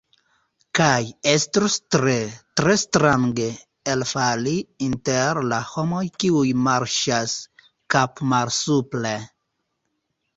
Kaj 0.77 1.01
estos 1.31 1.73
tre, 1.95 2.13
tre 2.61 2.75
strange 2.83 3.45
elfali 3.95 4.53
inter 4.85 5.41
la 5.51 5.59
homoj 5.73 6.01
kiuj 6.23 6.47
marŝas 6.69 7.35
kapmalsupre! 7.97 9.13